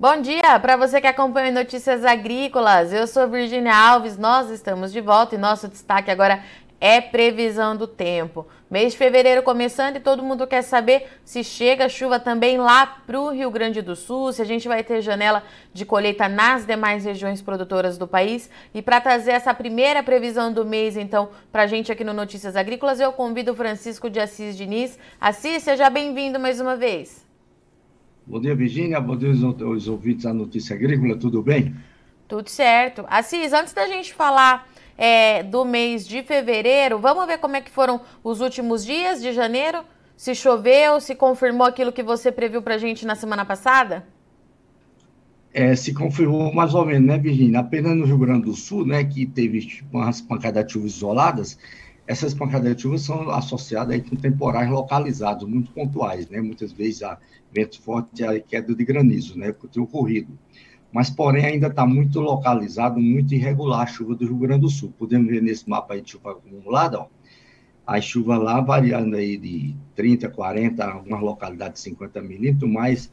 [0.00, 2.92] Bom dia para você que acompanha Notícias Agrícolas.
[2.92, 4.16] Eu sou Virginia Alves.
[4.16, 6.40] Nós estamos de volta e nosso destaque agora
[6.80, 8.46] é previsão do tempo.
[8.70, 13.20] Mês de fevereiro começando e todo mundo quer saber se chega chuva também lá para
[13.20, 15.42] o Rio Grande do Sul, se a gente vai ter janela
[15.74, 18.48] de colheita nas demais regiões produtoras do país.
[18.72, 22.54] E para trazer essa primeira previsão do mês, então, para a gente aqui no Notícias
[22.54, 24.96] Agrícolas, eu convido o Francisco de Assis Diniz.
[25.20, 27.27] Assis, seja bem-vindo mais uma vez.
[28.28, 29.00] Bom dia, Virginia.
[29.00, 31.16] Bom dia aos ouvintes da Notícia Agrícola.
[31.16, 31.74] Tudo bem?
[32.28, 33.06] Tudo certo.
[33.08, 37.70] Assis, antes da gente falar é, do mês de fevereiro, vamos ver como é que
[37.70, 39.78] foram os últimos dias de janeiro?
[40.14, 44.06] Se choveu, se confirmou aquilo que você previu para a gente na semana passada?
[45.54, 47.60] É, se confirmou mais ou menos, né, Virginia?
[47.60, 51.58] Apenas no Rio Grande do Sul, né, que teve umas pancadas de chuva isoladas,
[52.08, 56.40] essas pancadas de chuva são associadas aí com temporais localizados, muito pontuais, né?
[56.40, 57.18] Muitas vezes a
[57.52, 60.36] vento forte e queda de granizo, né, que tem ocorrido.
[60.90, 64.90] Mas, porém, ainda está muito localizado, muito irregular a chuva do Rio Grande do Sul.
[64.98, 67.08] Podemos ver nesse mapa aí de chuva acumulada, ó,
[67.86, 73.12] a chuva lá variando aí de 30, 40, algumas localidades 50 milímetros, mas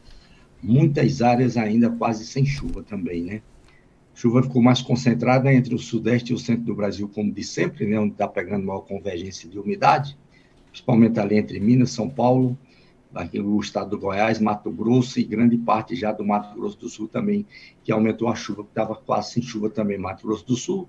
[0.63, 3.41] muitas áreas ainda quase sem chuva também, né?
[4.15, 7.85] Chuva ficou mais concentrada entre o sudeste e o centro do Brasil, como de sempre,
[7.85, 10.17] né, onde está pegando maior convergência de umidade,
[10.71, 12.57] principalmente ali entre Minas, São Paulo,
[13.13, 16.89] aqui o estado do Goiás, Mato Grosso e grande parte já do Mato Grosso do
[16.89, 17.45] Sul também,
[17.83, 20.87] que aumentou a chuva, que estava quase sem chuva também, Mato Grosso do Sul,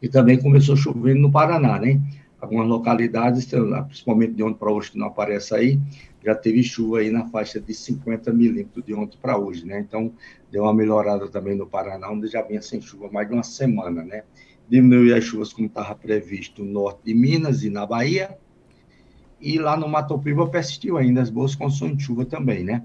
[0.00, 2.00] e também começou chovendo no Paraná, né?
[2.40, 3.48] Algumas localidades,
[3.86, 5.80] principalmente de ontem para hoje, que não aparece aí,
[6.24, 9.80] já teve chuva aí na faixa de 50 milímetros de ontem para hoje, né?
[9.80, 10.12] Então,
[10.50, 14.04] deu uma melhorada também no Paraná, onde já vinha sem chuva mais de uma semana,
[14.04, 14.22] né?
[14.68, 18.38] Diminuiu as chuvas como estava previsto no norte de Minas e na Bahia,
[19.40, 22.82] e lá no Mato Piba persistiu ainda as boas condições de chuva também, né?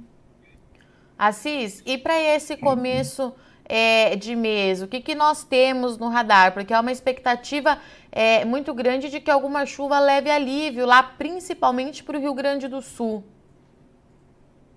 [1.18, 3.34] Assis, e para esse começo
[3.66, 6.53] é, de mês, o que, que nós temos no radar?
[6.53, 7.78] Porque há uma expectativa
[8.12, 12.68] é, muito grande de que alguma chuva leve alívio lá, principalmente para o Rio Grande
[12.68, 13.23] do Sul.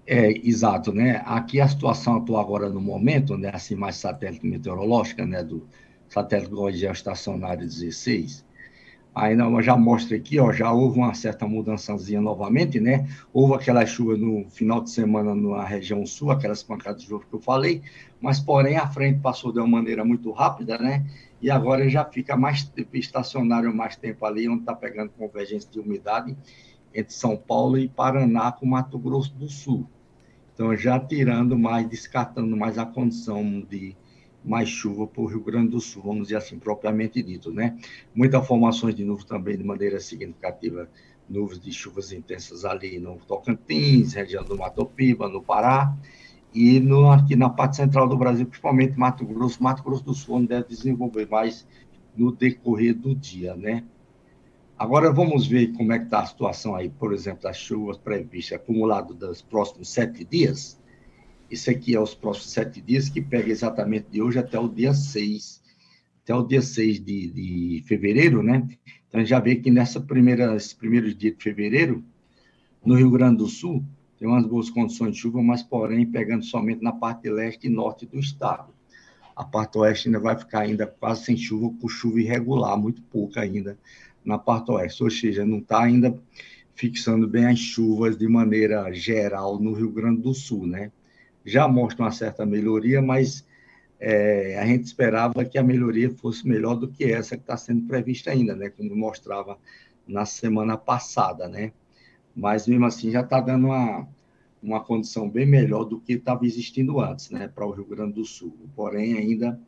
[0.07, 1.21] É, exato, né?
[1.27, 5.67] Aqui a situação atual agora no momento, né, assim, mais satélite meteorológica, né, do
[6.09, 8.46] satélite geoestacionário 16,
[9.17, 13.09] ainda já mostra aqui, ó, já houve uma certa mudançazinha novamente, né?
[13.33, 17.35] Houve aquela chuva no final de semana na região sul, aquelas pancadas de chuva que
[17.35, 17.81] eu falei,
[18.21, 21.07] mas porém a frente passou de uma maneira muito rápida, né?
[21.41, 26.37] E agora já fica mais estacionário mais tempo ali, onde está pegando convergência de umidade
[26.95, 29.87] entre São Paulo e Paraná com Mato Grosso do Sul.
[30.53, 33.97] Então já tirando mais, descartando mais a condição de
[34.47, 37.77] mais chuva para o Rio Grande do Sul, vamos dizer assim, propriamente dito, né?
[38.15, 40.89] Muitas formações de nuvens também de maneira significativa,
[41.29, 45.97] nuvens de chuvas intensas ali no Tocantins, região do Mato Piba, no Pará,
[46.55, 50.37] e no, aqui na parte central do Brasil, principalmente Mato Grosso, Mato Grosso do Sul,
[50.37, 51.67] onde deve desenvolver mais
[52.17, 53.85] no decorrer do dia, né?
[54.79, 58.59] Agora vamos ver como é que está a situação aí, por exemplo, das chuvas previstas
[58.59, 60.79] acumulado dos próximos sete dias.
[61.51, 64.93] Isso aqui é os próximos sete dias, que pega exatamente de hoje até o dia
[64.93, 65.63] 6,
[66.23, 68.69] até o dia 6 de, de fevereiro, né?
[69.09, 72.05] Então, a gente já vê que nessa primeira, esses primeiros dias de fevereiro,
[72.85, 73.85] no Rio Grande do Sul,
[74.19, 78.07] tem umas boas condições de chuva, mas, porém, pegando somente na parte leste e norte
[78.07, 78.75] do estado.
[79.35, 83.43] A parte oeste ainda vai ficar ainda quase sem chuva, com chuva irregular, muito pouca
[83.43, 83.79] ainda
[84.25, 86.19] na parte oeste, ou seja, não está ainda
[86.75, 90.91] fixando bem as chuvas de maneira geral no Rio Grande do Sul, né?
[91.47, 93.47] Já mostra uma certa melhoria, mas
[94.01, 97.87] é, a gente esperava que a melhoria fosse melhor do que essa que está sendo
[97.87, 98.69] prevista ainda, né?
[98.69, 99.57] Como mostrava
[100.07, 101.73] na semana passada, né?
[102.35, 104.07] Mas mesmo assim já está dando uma,
[104.63, 107.49] uma condição bem melhor do que estava existindo antes, né?
[107.49, 108.55] Para o Rio Grande do Sul.
[108.75, 109.59] Porém, ainda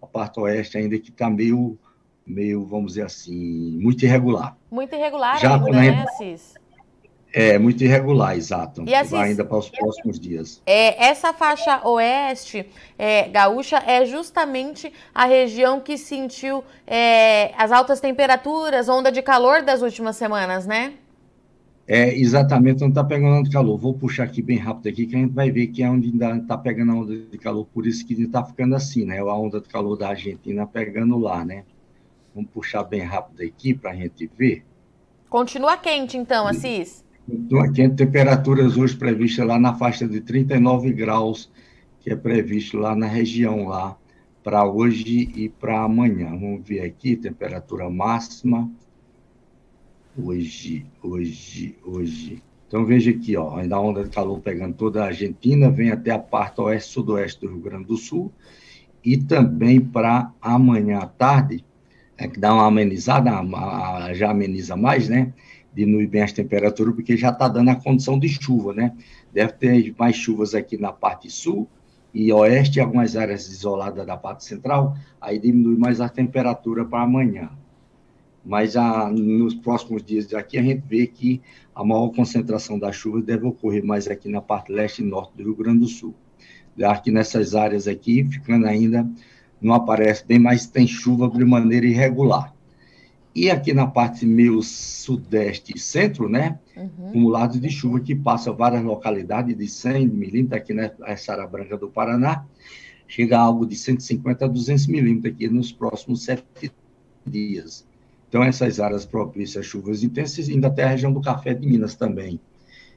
[0.00, 1.78] a parte oeste ainda que está meio,
[2.26, 4.56] meio, vamos dizer assim, muito irregular.
[4.70, 6.54] Muito irregular já, ainda, né, Assis?
[7.38, 8.82] É, muito irregular, exato.
[8.86, 10.62] E assim, ainda para os próximos dias.
[10.64, 12.66] É, essa faixa oeste
[12.98, 19.60] é, gaúcha é justamente a região que sentiu é, as altas temperaturas, onda de calor
[19.60, 20.94] das últimas semanas, né?
[21.86, 23.76] É, exatamente onde está pegando onda de calor.
[23.76, 26.36] Vou puxar aqui bem rápido aqui, que a gente vai ver que é onde ainda
[26.36, 29.18] está pegando a onda de calor, por isso que está ficando assim, né?
[29.18, 31.64] A onda de calor da Argentina pegando lá, né?
[32.34, 34.64] Vamos puxar bem rápido aqui para a gente ver.
[35.28, 37.04] Continua quente, então, Assis?
[37.28, 41.50] Estou aqui temperaturas hoje previstas lá na faixa de 39 graus,
[42.00, 43.98] que é previsto lá na região lá,
[44.44, 46.30] para hoje e para amanhã.
[46.30, 48.70] Vamos ver aqui, temperatura máxima.
[50.16, 55.06] Hoje, hoje, hoje, Então veja aqui, ó, ainda a onda de calor pegando toda a
[55.06, 58.32] Argentina, vem até a parte oeste sudoeste do Rio Grande do Sul
[59.04, 61.64] e também para amanhã à tarde,
[62.16, 63.32] é que dá uma amenizada,
[64.14, 65.32] já ameniza mais, né?
[65.76, 68.96] Diminui bem as temperaturas, porque já está dando a condição de chuva, né?
[69.32, 71.68] Deve ter mais chuvas aqui na parte sul
[72.12, 77.50] e oeste, algumas áreas isoladas da parte central, aí diminui mais a temperatura para amanhã
[78.46, 81.42] mas a, nos próximos dias daqui a gente vê que
[81.74, 85.42] a maior concentração das chuvas deve ocorrer mais aqui na parte leste e norte do
[85.42, 86.14] Rio Grande do Sul.
[86.84, 89.08] Aqui nessas áreas aqui, ficando ainda,
[89.60, 92.54] não aparece bem, mas tem chuva de maneira irregular.
[93.36, 97.08] E aqui na parte meio sudeste e centro, né, uhum.
[97.08, 101.86] acumulado de chuva que passa várias localidades de 100 milímetros, aqui nessa área branca do
[101.86, 102.46] Paraná,
[103.06, 106.72] chega a algo de 150 a 200 milímetros aqui nos próximos sete
[107.26, 107.86] dias.
[108.26, 111.94] Então, essas áreas propícias a chuvas intensas, ainda tem a região do Café de Minas
[111.94, 112.40] também,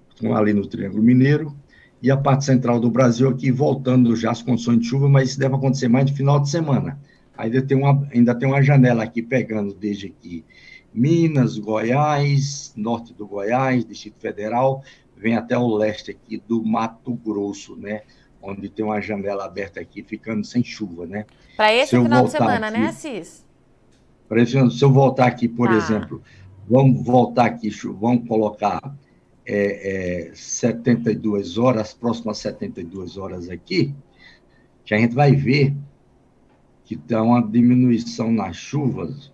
[0.07, 1.53] estão ali no Triângulo Mineiro,
[2.01, 5.39] e a parte central do Brasil aqui, voltando já as condições de chuva, mas isso
[5.39, 6.97] deve acontecer mais no final de semana.
[7.39, 10.43] Ainda tem uma, ainda tem uma janela aqui pegando desde aqui
[10.93, 14.83] Minas, Goiás, norte do Goiás, Distrito Federal,
[15.15, 18.01] vem até o leste aqui do Mato Grosso, né?
[18.41, 21.25] Onde tem uma janela aberta aqui, ficando sem chuva, né?
[21.55, 23.45] Para esse final de semana, né, aqui, né, Assis?
[24.27, 25.77] Por exemplo, se eu voltar aqui, por ah.
[25.77, 26.21] exemplo,
[26.69, 28.81] vamos voltar aqui, vamos colocar
[29.45, 33.95] é, é, 72 horas, as próximas 72 horas aqui,
[34.83, 35.73] que a gente vai ver
[36.89, 39.31] que dá uma diminuição nas chuvas.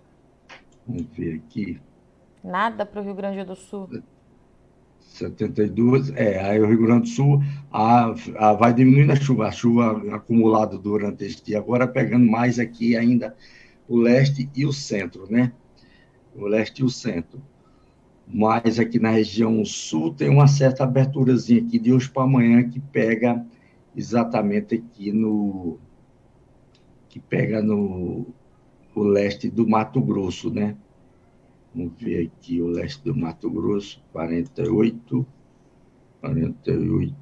[0.86, 1.80] Vamos ver aqui.
[2.44, 3.88] Nada para o Rio Grande do Sul.
[5.00, 7.42] 72, é, aí o Rio Grande do Sul
[7.72, 12.58] a, a, vai diminuindo a chuva, a chuva acumulada durante este dia, agora pegando mais
[12.58, 13.34] aqui ainda
[13.88, 15.50] o leste e o centro, né?
[16.34, 17.40] O leste e o centro.
[18.28, 22.80] Mas aqui na região sul tem uma certa aberturazinha aqui de hoje para amanhã que
[22.80, 23.42] pega
[23.96, 25.78] exatamente aqui no
[27.16, 28.26] que pega no
[28.94, 30.76] o leste do Mato Grosso, né?
[31.74, 35.26] Vamos ver aqui o leste do Mato Grosso, 48,
[36.20, 37.14] 48,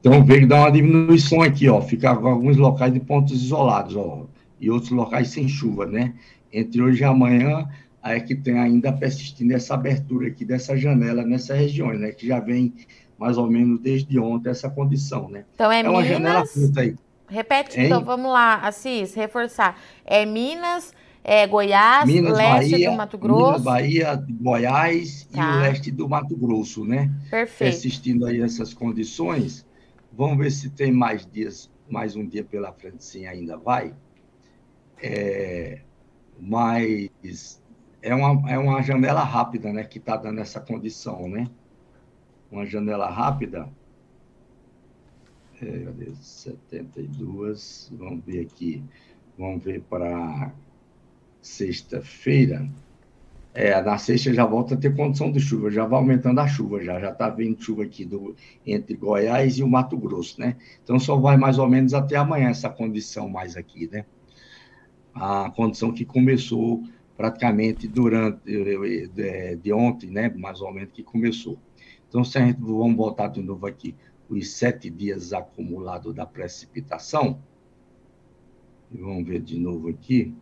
[0.00, 1.80] Então, veio dar uma diminuição aqui, ó.
[1.80, 4.26] Ficava alguns locais de pontos isolados, ó.
[4.60, 6.14] E outros locais sem chuva, né?
[6.52, 7.66] Entre hoje e amanhã,
[8.04, 12.12] é que tem ainda persistindo essa abertura aqui dessa janela nessa região, né?
[12.12, 12.74] Que já vem
[13.18, 15.44] mais ou menos desde ontem essa condição, né?
[15.54, 16.08] Então é, é uma Minas...
[16.08, 16.96] janela curta aí.
[17.26, 17.86] Repete, hein?
[17.86, 19.80] então vamos lá, Assis, reforçar.
[20.04, 20.92] É Minas,
[21.22, 23.46] é Goiás, Minas, leste Bahia, do Mato Grosso.
[23.46, 25.40] Minas, Bahia, Goiás tá.
[25.40, 25.60] e o tá.
[25.60, 27.10] leste do Mato Grosso, né?
[27.30, 27.70] Perfeito.
[27.70, 29.64] Persistindo aí essas condições,
[30.16, 33.92] Vamos ver se tem mais dias, mais um dia pela frente, sim, ainda vai.
[35.02, 35.80] É,
[36.38, 37.60] mas
[38.04, 41.48] é uma, é uma janela rápida, né, que está dando essa condição, né?
[42.52, 43.66] Uma janela rápida.
[45.62, 45.88] É,
[46.20, 48.84] 72, vamos ver aqui,
[49.38, 50.52] vamos ver para
[51.40, 52.68] sexta-feira.
[53.54, 56.82] É, na sexta já volta a ter condição de chuva, já vai aumentando a chuva,
[56.84, 58.36] já já está vindo chuva aqui do,
[58.66, 60.56] entre Goiás e o Mato Grosso, né?
[60.82, 64.04] Então só vai mais ou menos até amanhã essa condição mais aqui, né?
[65.14, 66.82] A condição que começou
[67.16, 68.42] praticamente durante
[69.56, 70.28] de, ontem, né?
[70.30, 71.58] Mais ou menos que começou.
[72.08, 73.94] Então se a gente vamos voltar de novo aqui
[74.28, 77.38] os sete dias acumulados da precipitação,
[78.90, 80.34] vamos ver de novo aqui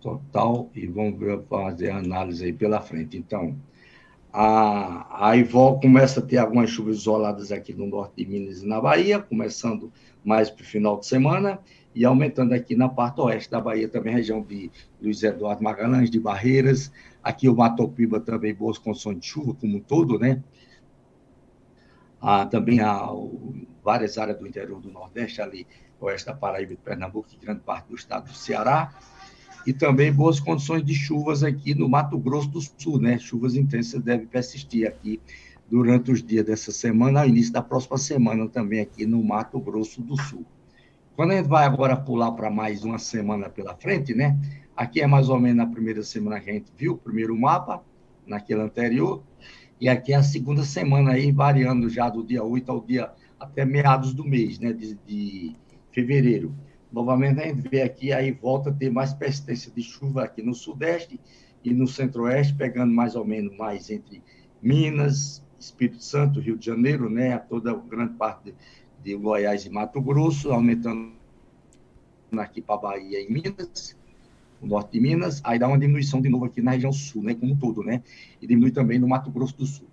[0.00, 3.16] total e vamos ver, fazer a análise aí pela frente.
[3.16, 3.56] Então,
[4.32, 8.66] a, a Ivol começa a ter algumas chuvas isoladas aqui no norte de Minas e
[8.66, 9.92] na Bahia, começando
[10.24, 11.60] mais para o final de semana
[11.94, 14.70] e aumentando aqui na parte oeste da Bahia, também região de
[15.00, 16.90] Luiz Eduardo Magalhães, de Barreiras,
[17.22, 20.42] aqui o Matopiba também boas condições de chuva, como um todo, né?
[22.20, 23.08] Ah, também há
[23.82, 25.66] várias áreas do interior do Nordeste, ali,
[26.00, 28.94] oeste da Paraíba e Pernambuco, e grande parte do estado do Ceará,
[29.66, 33.18] e também boas condições de chuvas aqui no Mato Grosso do Sul, né?
[33.18, 35.20] Chuvas intensas devem persistir aqui
[35.70, 40.00] durante os dias dessa semana, ao início da próxima semana também aqui no Mato Grosso
[40.00, 40.44] do Sul.
[41.14, 44.38] Quando a gente vai agora pular para mais uma semana pela frente, né?
[44.74, 47.84] Aqui é mais ou menos na primeira semana que a gente viu, o primeiro mapa,
[48.26, 49.22] naquele anterior,
[49.78, 53.64] e aqui é a segunda semana aí, variando já do dia 8 ao dia até
[53.64, 55.54] meados do mês, né, de, de
[55.90, 56.54] fevereiro.
[56.90, 60.54] Novamente a gente vê aqui, aí volta a ter mais persistência de chuva aqui no
[60.54, 61.20] sudeste
[61.62, 64.22] e no centro-oeste, pegando mais ou menos mais entre
[64.62, 68.54] Minas, Espírito Santo, Rio de Janeiro, né, toda grande parte de,
[69.02, 71.12] de Goiás e Mato Grosso, aumentando
[72.36, 73.96] aqui para Bahia e Minas,
[74.60, 77.34] o norte de Minas, aí dá uma diminuição de novo aqui na região sul, né,
[77.34, 78.02] como um todo, né,
[78.40, 79.88] e diminui também no Mato Grosso do Sul.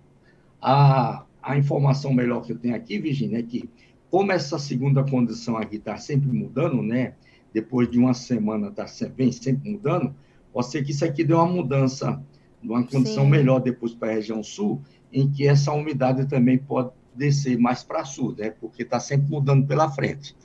[0.62, 3.68] A, a informação melhor que eu tenho aqui, Virginia, é que
[4.10, 7.14] como essa segunda condição aqui está sempre mudando, né,
[7.52, 10.14] depois de uma semana está sempre, sempre mudando,
[10.52, 12.22] pode ser que isso aqui dê uma mudança,
[12.62, 13.30] uma condição Sim.
[13.30, 14.80] melhor depois para a região sul,
[15.12, 19.66] em que essa umidade também pode descer mais para sul, né, porque está sempre mudando
[19.66, 20.36] pela frente.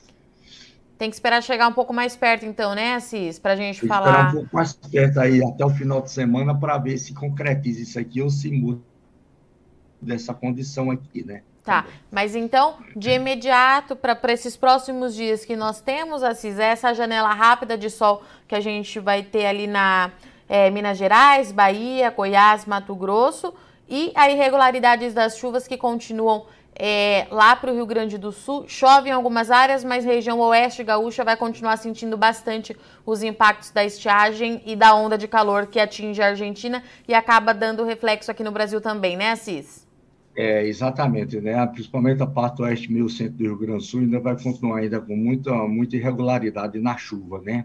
[0.98, 3.88] Tem que esperar chegar um pouco mais perto, então, né, Assis, para a gente Tem
[3.88, 4.10] falar.
[4.10, 7.82] Esperar um pouco mais perto aí, até o final de semana, para ver se concretiza
[7.82, 8.80] isso aqui ou se muda
[10.00, 11.42] dessa condição aqui, né?
[11.62, 16.94] Tá, mas então, de imediato, para esses próximos dias que nós temos, Assis, é essa
[16.94, 20.12] janela rápida de sol que a gente vai ter ali na
[20.48, 23.52] é, Minas Gerais, Bahia, Goiás, Mato Grosso,
[23.88, 26.46] e a irregularidades das chuvas que continuam
[26.78, 28.64] é, lá para o Rio Grande do Sul.
[28.68, 33.84] Chove em algumas áreas, mas região oeste gaúcha vai continuar sentindo bastante os impactos da
[33.84, 38.44] estiagem e da onda de calor que atinge a Argentina e acaba dando reflexo aqui
[38.44, 39.85] no Brasil também, né, Assis?
[40.36, 41.66] É, exatamente, né?
[41.66, 45.00] Principalmente a parte oeste meio centro do Rio Grande do Sul ainda vai continuar ainda
[45.00, 47.64] com muita, muita irregularidade na chuva, né?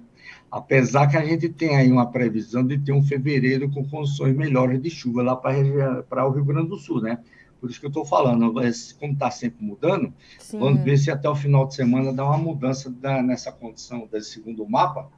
[0.50, 4.82] Apesar que a gente tem aí uma previsão de ter um fevereiro com condições melhores
[4.82, 7.20] de chuva lá para o Rio Grande do Sul, né?
[7.60, 8.54] Por isso que eu estou falando,
[9.00, 10.58] como está sempre mudando, Sim.
[10.58, 14.32] vamos ver se até o final de semana dá uma mudança da, nessa condição desse
[14.32, 15.10] segundo mapa,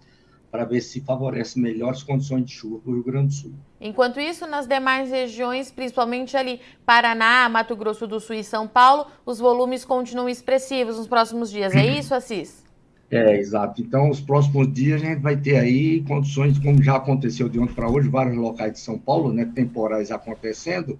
[0.54, 3.54] para ver se favorece melhores condições de chuva para o Rio Grande do Sul.
[3.82, 9.08] Enquanto isso, nas demais regiões, principalmente ali Paraná, Mato Grosso do Sul e São Paulo,
[9.26, 11.74] os volumes continuam expressivos nos próximos dias.
[11.74, 12.64] É isso, Assis?
[13.10, 13.82] É, exato.
[13.82, 17.74] Então, os próximos dias a gente vai ter aí condições, como já aconteceu de ontem
[17.74, 21.00] para hoje, vários locais de São Paulo, né, temporais acontecendo,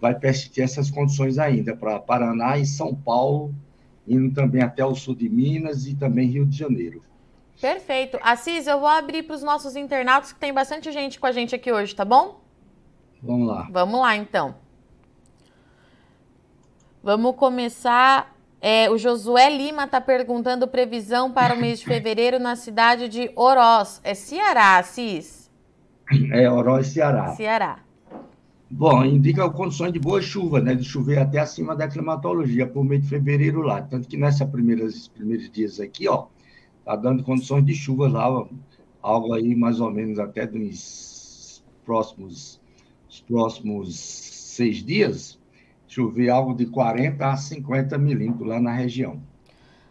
[0.00, 3.52] vai persistir essas condições ainda para Paraná e São Paulo,
[4.06, 7.02] indo também até o sul de Minas e também Rio de Janeiro.
[7.62, 8.18] Perfeito.
[8.20, 11.54] Assis, eu vou abrir para os nossos internautas, que tem bastante gente com a gente
[11.54, 12.40] aqui hoje, tá bom?
[13.22, 13.68] Vamos lá.
[13.70, 14.56] Vamos lá, então.
[17.00, 18.34] Vamos começar.
[18.60, 23.30] É, o Josué Lima está perguntando previsão para o mês de fevereiro na cidade de
[23.36, 24.00] Oroz.
[24.02, 25.48] É Ceará, Assis?
[26.32, 27.28] É, Oroz, Ceará.
[27.36, 27.78] Ceará.
[28.68, 30.74] Bom, indica condições de boa chuva, né?
[30.74, 33.80] De chover até acima da climatologia por mês de fevereiro lá.
[33.82, 36.26] Tanto que nessas primeiras primeiros dias aqui, ó,
[36.84, 38.46] tá dando condições de chuva lá,
[39.00, 42.60] algo aí mais ou menos até dos próximos,
[43.08, 45.38] os próximos seis dias,
[45.86, 49.20] chover algo de 40 a 50 milímetros lá na região.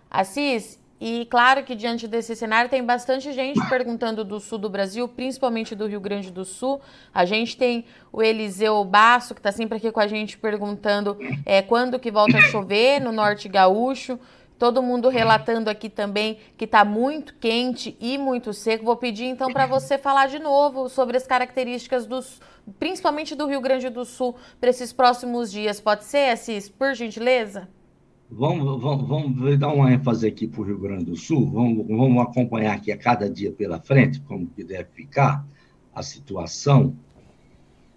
[0.10, 5.08] Assis, e claro que diante desse cenário tem bastante gente perguntando do sul do Brasil,
[5.08, 6.80] principalmente do Rio Grande do Sul.
[7.12, 11.64] A gente tem o Eliseu Basso, que está sempre aqui com a gente perguntando é,
[11.64, 14.20] quando que volta a chover no norte gaúcho.
[14.62, 18.86] Todo mundo relatando aqui também que está muito quente e muito seco.
[18.86, 22.40] Vou pedir então para você falar de novo sobre as características dos,
[22.78, 25.82] principalmente do Rio Grande do Sul, para esses próximos dias.
[25.82, 27.68] Pode ser, Assis, por gentileza?
[28.30, 32.22] Vamos, vamos, vamos dar uma ênfase aqui para o Rio Grande do Sul, vamos, vamos
[32.22, 35.44] acompanhar aqui a cada dia pela frente, como que deve ficar
[35.92, 36.96] a situação.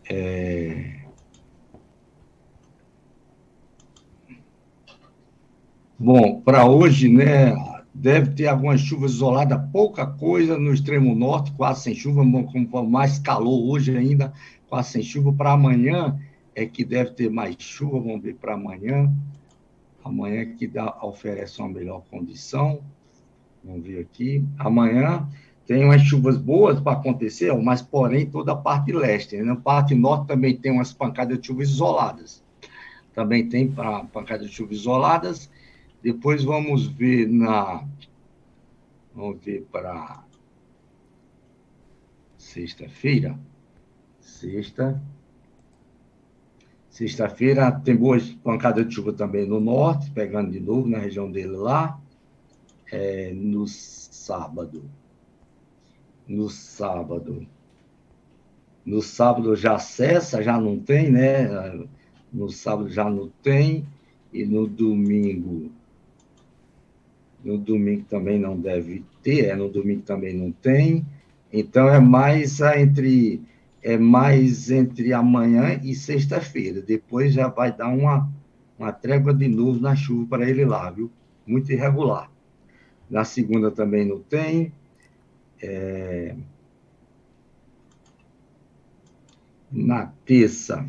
[0.08, 1.03] É...
[5.96, 7.54] Bom, para hoje, né,
[7.94, 12.24] deve ter algumas chuvas isoladas, pouca coisa no extremo norte, quase sem chuva,
[12.82, 14.32] mais calor hoje ainda,
[14.68, 15.32] quase sem chuva.
[15.32, 16.18] Para amanhã
[16.52, 19.08] é que deve ter mais chuva, vamos ver para amanhã.
[20.04, 22.80] Amanhã que dá, oferece uma melhor condição.
[23.62, 24.44] Vamos ver aqui.
[24.58, 25.28] Amanhã
[25.64, 29.36] tem umas chuvas boas para acontecer, mas porém toda a parte leste.
[29.36, 29.44] Né?
[29.44, 32.42] Na parte norte também tem umas pancadas de chuvas isoladas.
[33.14, 33.72] Também tem
[34.12, 35.48] pancadas de chuvas isoladas.
[36.04, 37.82] Depois vamos ver na.
[39.14, 40.22] Vamos ver para
[42.36, 43.38] sexta-feira.
[44.20, 45.02] Sexta.
[46.90, 51.56] Sexta-feira tem boas pancadas de chuva também no norte, pegando de novo na região dele
[51.56, 51.98] lá.
[52.92, 54.84] É, no sábado.
[56.28, 57.46] No sábado.
[58.84, 61.48] No sábado já cessa, já não tem, né?
[62.30, 63.88] No sábado já não tem.
[64.30, 65.72] E no domingo.
[67.44, 71.04] No domingo também não deve ter, é, no domingo também não tem.
[71.52, 73.42] Então é mais entre
[73.82, 76.80] é mais entre amanhã e sexta-feira.
[76.80, 78.32] Depois já vai dar uma,
[78.78, 81.10] uma trégua de novo na chuva para ele lá, viu?
[81.46, 82.30] Muito irregular.
[83.10, 84.72] Na segunda também não tem.
[85.62, 86.34] É...
[89.70, 90.88] Na terça.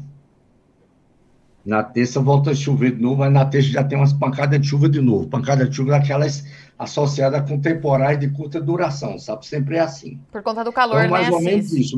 [1.65, 4.67] Na terça volta a chover de novo, mas na terça já tem umas pancadas de
[4.67, 5.27] chuva de novo.
[5.27, 6.45] Pancada de chuva daquelas
[6.77, 9.45] associada com temporais de curta duração, sabe?
[9.45, 10.19] Sempre é assim.
[10.31, 11.97] Por conta do calor, então, mais né, ou menos isso,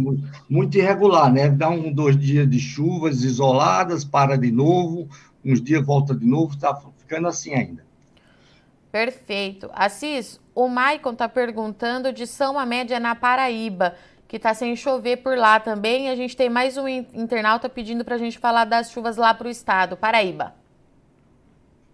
[0.49, 1.49] muito irregular, né?
[1.49, 5.09] Dá um, dois dias de chuvas isoladas, para de novo,
[5.43, 7.83] uns dias volta de novo, está ficando assim ainda.
[8.91, 9.69] Perfeito.
[9.73, 13.95] Assis, o Maicon está perguntando de São Amédia na Paraíba,
[14.27, 16.09] que está sem chover por lá também.
[16.09, 19.47] A gente tem mais um internauta pedindo para a gente falar das chuvas lá para
[19.47, 20.53] o estado, Paraíba.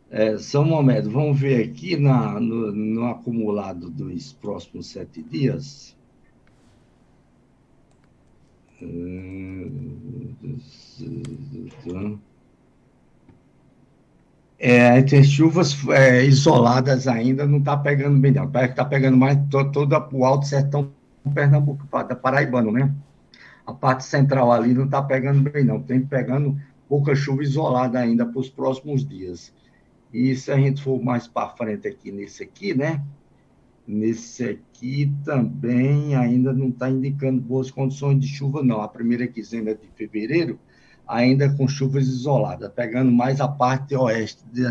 [0.10, 5.96] É, São Momento, vamos ver aqui na, no, no acumulado dos próximos sete dias.
[14.60, 18.50] É, tem chuvas é, isoladas ainda, não está pegando bem, não.
[18.50, 20.92] Parece que está pegando mais todo o alto sertão
[21.32, 22.94] Pernambuco, da Paraibano, né?
[23.65, 25.82] A parte central ali não está pegando bem, não.
[25.82, 29.53] Tem pegando pouca chuva isolada ainda para os próximos dias.
[30.12, 33.03] E se a gente for mais para frente aqui nesse aqui, né?
[33.88, 38.82] Nesse aqui também ainda não está indicando boas condições de chuva, não.
[38.82, 40.60] A primeira quinzena de fevereiro,
[41.08, 44.63] ainda com chuvas isoladas, pegando mais a parte oeste de,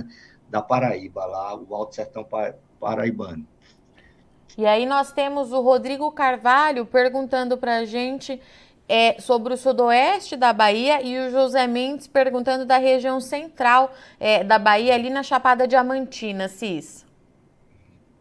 [0.51, 2.27] da Paraíba, lá, o Alto Sertão
[2.79, 3.47] Paraibano.
[4.57, 8.41] E aí nós temos o Rodrigo Carvalho perguntando para a gente
[8.89, 14.45] é, sobre o sudoeste da Bahia e o José Mendes perguntando da região central é,
[14.45, 17.07] da Bahia, ali na Chapada Diamantina, Cis.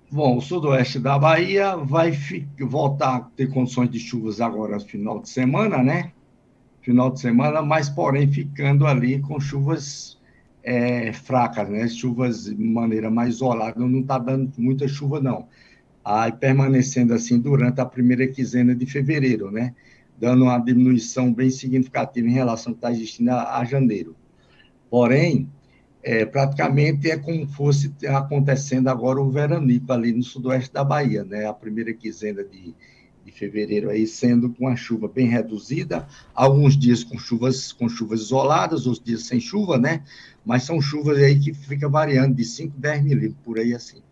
[0.09, 2.11] Bom, o sudoeste da Bahia vai
[2.59, 6.11] voltar a ter condições de chuvas agora no final de semana, né?
[6.81, 10.17] Final de semana, mas porém ficando ali com chuvas
[10.63, 11.87] é, fracas, né?
[11.87, 15.47] Chuvas de maneira mais isolada, não está dando muita chuva, não.
[16.03, 19.73] Aí permanecendo assim durante a primeira quinzena de fevereiro, né?
[20.21, 24.15] dando uma diminuição bem significativa em relação ao que está existindo a, a janeiro.
[24.87, 25.49] Porém,
[26.03, 31.47] é, praticamente é como fosse acontecendo agora o veranico ali no sudoeste da Bahia, né?
[31.47, 32.75] A primeira quinzena de,
[33.25, 38.21] de fevereiro aí sendo com a chuva bem reduzida, alguns dias com chuvas com chuvas
[38.21, 40.03] isoladas, outros dias sem chuva, né?
[40.45, 44.03] Mas são chuvas aí que fica variando de 5, 10 milímetros por aí assim.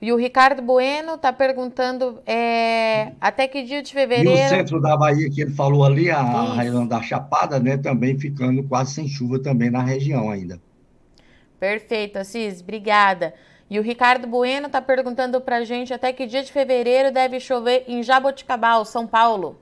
[0.00, 4.30] E o Ricardo Bueno está perguntando é, até que dia de fevereiro.
[4.30, 8.16] E o centro da Bahia que ele falou ali, a região da Chapada, né, também
[8.16, 10.60] ficando quase sem chuva também na região ainda.
[11.58, 13.34] Perfeito, Assis, obrigada.
[13.68, 17.40] E o Ricardo Bueno está perguntando para a gente até que dia de fevereiro deve
[17.40, 19.60] chover em Jaboticabal, São Paulo.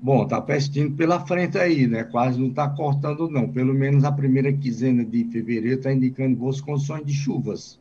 [0.00, 2.04] Bom, está pestindo pela frente aí, né?
[2.04, 3.46] Quase não está cortando, não.
[3.46, 7.78] Pelo menos a primeira quinzena de fevereiro está indicando boas condições de chuvas.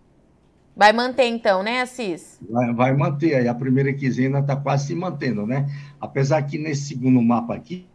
[0.80, 2.39] Vai manter então, né, Assis?
[2.50, 5.65] Vai, vai manter, aí a primeira quinzena está quase se mantendo, né?
[6.00, 7.86] Apesar que nesse segundo mapa aqui,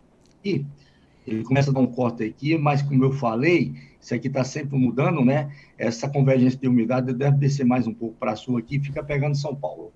[0.44, 4.79] ele começa a dar um corte aqui, mas como eu falei, isso aqui está sempre
[4.79, 5.51] mudando, né?
[5.79, 9.35] Essa convergência de umidade deve descer mais um pouco para a sul aqui, fica pegando
[9.35, 9.90] São Paulo.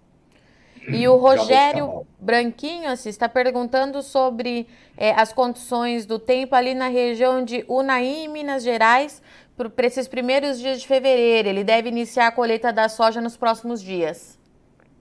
[0.88, 6.88] E o Rogério Branquinho assim, está perguntando sobre é, as condições do tempo ali na
[6.88, 9.20] região de Unaí, Minas Gerais,
[9.58, 11.48] para esses primeiros dias de fevereiro.
[11.48, 14.38] Ele deve iniciar a colheita da soja nos próximos dias.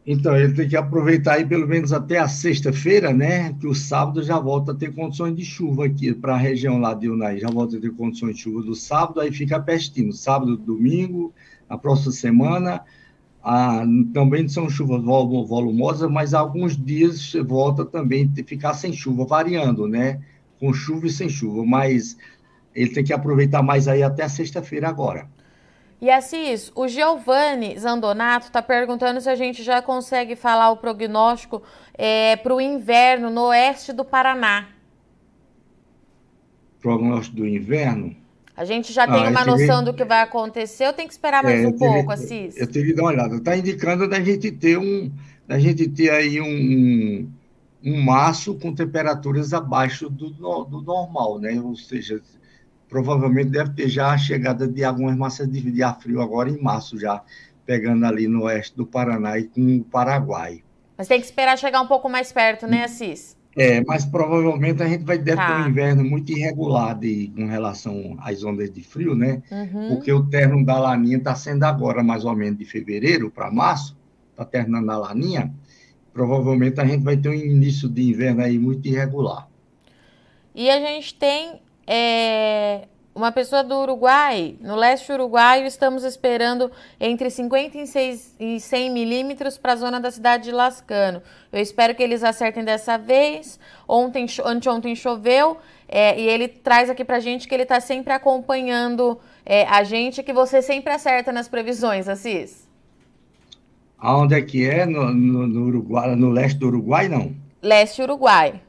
[0.10, 3.54] Então, ele tem que aproveitar aí pelo menos até a sexta-feira, né?
[3.60, 6.94] Que o sábado já volta a ter condições de chuva aqui para a região lá
[6.94, 7.40] de Unai.
[7.40, 10.14] Já volta a ter condições de chuva do sábado, aí fica pestino.
[10.14, 11.34] Sábado, domingo,
[11.70, 12.82] na próxima semana.
[13.44, 19.88] Ah, também são chuvas volumosas, mas alguns dias volta também a ficar sem chuva, variando,
[19.88, 20.22] né?
[20.58, 21.66] Com chuva e sem chuva.
[21.66, 22.18] Mas
[22.78, 25.28] ele tem que aproveitar mais aí até sexta-feira agora.
[26.00, 31.64] E Assis, o Giovanni Zandonato está perguntando se a gente já consegue falar o prognóstico
[31.96, 34.68] é, para o inverno no oeste do Paraná.
[36.80, 38.16] Prognóstico do inverno?
[38.56, 41.44] A gente já tem ah, uma noção do que vai acontecer ou tem que esperar
[41.44, 42.56] mais é, um pouco, Assis?
[42.58, 43.36] Eu tenho que dar uma olhada.
[43.36, 45.12] Está indicando da gente ter um,
[45.48, 47.28] da gente ter aí um,
[47.84, 51.60] um março com temperaturas abaixo do, do normal, né?
[51.60, 52.22] Ou seja,
[52.90, 57.00] provavelmente deve ter já a chegada de algumas massas de ar frio agora em março,
[57.00, 57.22] já
[57.66, 60.64] pegando ali no oeste do Paraná e com o Paraguai.
[60.98, 63.38] Mas tem que esperar chegar um pouco mais perto, né, Assis?
[63.56, 65.48] É, mas provavelmente a gente vai deve tá.
[65.48, 69.42] ter um inverno muito irregular de, com relação às ondas de frio, né?
[69.52, 69.96] Uhum.
[69.96, 73.98] Porque o término da laninha está sendo agora, mais ou menos, de fevereiro para março,
[74.30, 75.52] está terminando a laninha.
[76.14, 79.48] Provavelmente a gente vai ter um início de inverno aí muito irregular.
[80.54, 87.32] E a gente tem é, uma pessoa do Uruguai, no leste uruguaio, estamos esperando entre
[87.32, 87.76] 50
[88.40, 91.24] e 100 milímetros para a zona da cidade de Lascano.
[91.52, 93.60] Eu espero que eles acertem dessa vez.
[93.88, 98.14] Ontem, anteontem choveu é, e ele traz aqui para a gente que ele está sempre
[98.14, 102.68] acompanhando é, a gente que você sempre acerta nas previsões, Assis.
[103.98, 104.86] Aonde é que é?
[104.86, 107.34] No, no, no, Uruguai, no leste do Uruguai, não?
[107.64, 108.62] Leste Uruguai.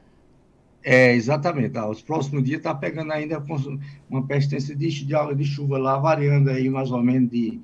[0.83, 1.71] É, exatamente.
[1.71, 1.87] Tá.
[1.87, 3.43] Os próximos dias está pegando ainda
[4.09, 7.59] uma persistência de, de, de chuva lá, variando aí mais ou menos de,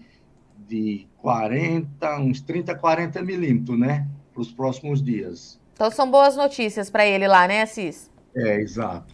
[0.68, 4.08] de 40, uns 30, 40 milímetros, né?
[4.34, 5.60] Para os próximos dias.
[5.74, 8.10] Então são boas notícias para ele lá, né, Assis?
[8.36, 9.14] É, exato.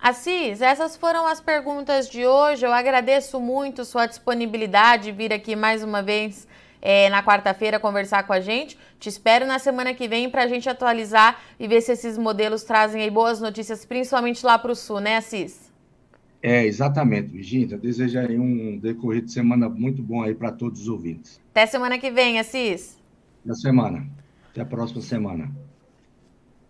[0.00, 2.64] Assis, essas foram as perguntas de hoje.
[2.64, 6.48] Eu agradeço muito sua disponibilidade de vir aqui mais uma vez
[6.82, 8.78] é, na quarta-feira conversar com a gente.
[8.98, 12.62] Te espero na semana que vem para a gente atualizar e ver se esses modelos
[12.62, 15.70] trazem aí boas notícias, principalmente lá para o sul, né, Assis?
[16.42, 17.76] É, exatamente, Virginia.
[17.76, 21.40] Desejo aí um decorrido de semana muito bom aí para todos os ouvintes.
[21.50, 22.98] Até semana que vem, Assis.
[23.44, 24.06] Até semana.
[24.50, 25.50] Até a próxima semana.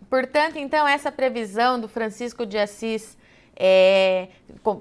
[0.08, 3.16] Portanto, então, essa previsão do Francisco de Assis
[3.62, 4.28] é,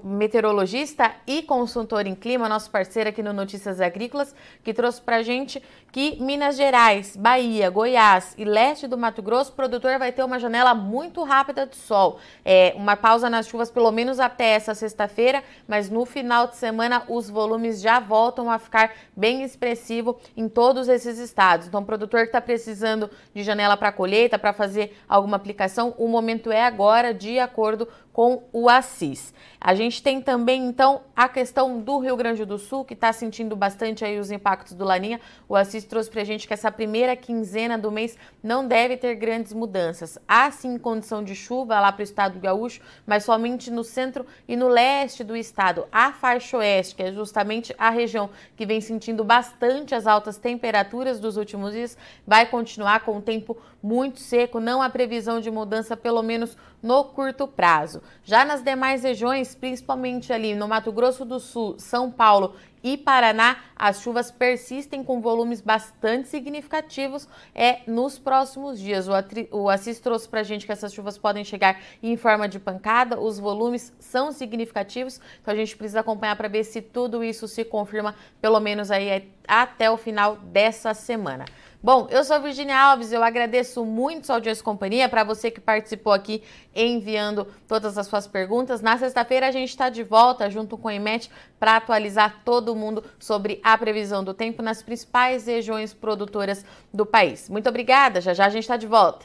[0.02, 5.62] meteorologista e consultor em clima, nosso parceiro aqui no Notícias Agrícolas, que trouxe para gente
[5.92, 10.38] que Minas Gerais, Bahia, Goiás e leste do Mato Grosso, o produtor vai ter uma
[10.38, 12.18] janela muito rápida de sol.
[12.44, 17.02] É, uma pausa nas chuvas pelo menos até essa sexta-feira, mas no final de semana
[17.08, 21.66] os volumes já voltam a ficar bem expressivo em todos esses estados.
[21.66, 26.08] Então, o produtor que está precisando de janela para colheita, para fazer alguma aplicação, o
[26.08, 27.86] momento é agora, de acordo
[28.20, 29.32] com o Assis.
[29.62, 33.54] A gente tem também, então, a questão do Rio Grande do Sul, que está sentindo
[33.54, 35.20] bastante aí os impactos do Laninha.
[35.46, 39.14] O Assis trouxe para a gente que essa primeira quinzena do mês não deve ter
[39.16, 40.18] grandes mudanças.
[40.26, 44.24] Há sim condição de chuva lá para o estado do Gaúcho, mas somente no centro
[44.48, 45.86] e no leste do estado.
[45.92, 51.20] A faixa oeste, que é justamente a região que vem sentindo bastante as altas temperaturas
[51.20, 54.58] dos últimos dias, vai continuar com o tempo muito seco.
[54.58, 58.02] Não há previsão de mudança, pelo menos no curto prazo.
[58.24, 63.58] Já nas demais regiões, principalmente ali no Mato Grosso do Sul, São Paulo e Paraná,
[63.76, 69.06] as chuvas persistem com volumes bastante significativos é nos próximos dias.
[69.06, 69.12] O,
[69.52, 73.20] o Assis trouxe para a gente que essas chuvas podem chegar em forma de pancada,
[73.20, 77.64] os volumes são significativos, então a gente precisa acompanhar para ver se tudo isso se
[77.64, 81.44] confirma, pelo menos aí até o final dessa semana.
[81.82, 85.62] Bom, eu sou Virginia Alves, eu agradeço muito sua audiência e companhia, para você que
[85.62, 86.42] participou aqui
[86.76, 88.82] enviando todas as suas perguntas.
[88.82, 93.02] Na sexta-feira a gente está de volta junto com o IMET para atualizar todo mundo
[93.18, 97.48] sobre a previsão do tempo nas principais regiões produtoras do país.
[97.48, 99.24] Muito obrigada, já já a gente está de volta.